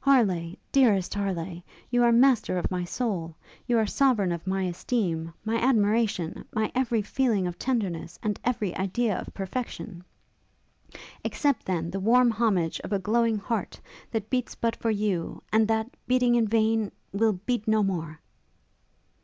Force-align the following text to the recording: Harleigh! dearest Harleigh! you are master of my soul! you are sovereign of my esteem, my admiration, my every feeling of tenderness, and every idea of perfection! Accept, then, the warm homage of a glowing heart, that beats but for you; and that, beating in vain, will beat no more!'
Harleigh! 0.00 0.54
dearest 0.70 1.12
Harleigh! 1.14 1.60
you 1.90 2.04
are 2.04 2.12
master 2.12 2.56
of 2.56 2.70
my 2.70 2.84
soul! 2.84 3.34
you 3.66 3.76
are 3.76 3.88
sovereign 3.88 4.30
of 4.30 4.46
my 4.46 4.62
esteem, 4.62 5.34
my 5.44 5.56
admiration, 5.58 6.44
my 6.54 6.70
every 6.76 7.02
feeling 7.02 7.44
of 7.44 7.58
tenderness, 7.58 8.16
and 8.22 8.38
every 8.44 8.72
idea 8.76 9.18
of 9.18 9.34
perfection! 9.34 10.04
Accept, 11.24 11.64
then, 11.66 11.90
the 11.90 11.98
warm 11.98 12.30
homage 12.30 12.78
of 12.84 12.92
a 12.92 13.00
glowing 13.00 13.36
heart, 13.38 13.80
that 14.12 14.30
beats 14.30 14.54
but 14.54 14.76
for 14.76 14.90
you; 14.92 15.42
and 15.52 15.66
that, 15.66 15.96
beating 16.06 16.36
in 16.36 16.46
vain, 16.46 16.92
will 17.12 17.32
beat 17.32 17.66
no 17.66 17.82
more!' 17.82 18.20